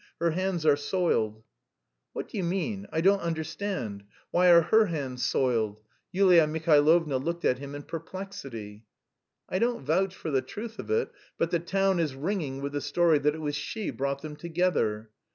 [0.19, 1.43] her hands are soiled."
[2.13, 4.03] "What do you mean; I don't understand?
[4.31, 5.79] Why are her hands soiled?"
[6.11, 8.83] Yulia Mihailovna looked at him in perplexity.
[9.47, 12.81] "I don't vouch for the truth of it, but the town is ringing with the
[12.81, 15.11] story that it was she brought them together."